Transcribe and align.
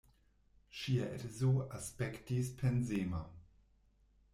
Ŝia 0.77 1.11
edzo 1.17 1.51
aspektis 1.81 2.53
pensema. 2.65 3.23